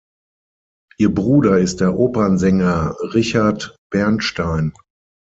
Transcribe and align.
Ihr 0.97 1.13
Bruder 1.13 1.59
ist 1.59 1.79
der 1.79 1.95
Opernsänger 1.95 2.95
Richard 3.13 3.75
Bernstein. 3.91 4.73